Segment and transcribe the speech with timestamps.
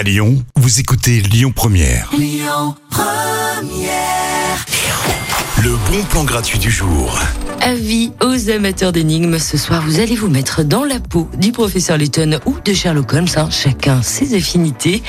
[0.00, 2.10] À Lyon, vous écoutez Lyon Première.
[5.62, 7.20] Le bon plan gratuit du jour.
[7.60, 11.98] Avis aux amateurs d'énigmes, ce soir vous allez vous mettre dans la peau du professeur
[11.98, 15.02] Layton ou de Sherlock Holmes, hein, chacun ses affinités.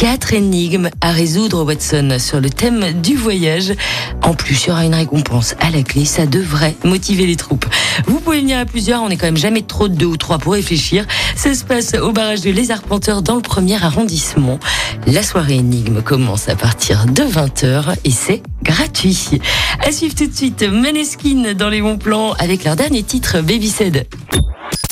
[0.00, 3.74] Quatre énigmes à résoudre Watson sur le thème du voyage.
[4.22, 7.66] En plus, il y aura une récompense à la clé, ça devrait motiver les troupes.
[8.06, 10.38] Vous pouvez venir à plusieurs, on est quand même jamais trop de deux ou trois
[10.38, 11.04] pour réfléchir.
[11.36, 14.58] Ça se passe au barrage de Les Arpenteurs dans le premier arrondissement.
[15.06, 19.38] La soirée énigme commence à partir de 20h et c'est gratuit.
[19.86, 23.70] À suivre tout de suite Maneskin dans les bons plans avec leur dernier titre Baby.